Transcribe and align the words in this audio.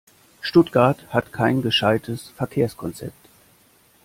Stuttgart 0.41 0.99
hat 1.13 1.31
kein 1.31 1.61
gescheites 1.61 2.29
Verkehrskonzept. 2.29 3.23